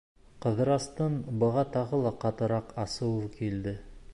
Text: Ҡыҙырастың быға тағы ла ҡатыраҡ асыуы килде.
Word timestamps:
Ҡыҙырастың 0.45 1.17
быға 1.43 1.65
тағы 1.75 1.99
ла 2.07 2.13
ҡатыраҡ 2.25 2.73
асыуы 2.85 3.33
килде. 3.37 3.77